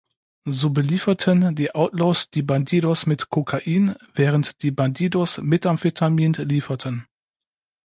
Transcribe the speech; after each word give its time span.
So 0.47 0.71
belieferten 0.71 1.53
die 1.53 1.75
Outlaws 1.75 2.31
die 2.31 2.41
Bandidos 2.41 3.05
mit 3.05 3.29
Kokain, 3.29 3.97
während 4.15 4.63
die 4.63 4.71
Bandidos 4.71 5.37
Methamphetamin 5.37 6.33
lieferten. 6.33 7.05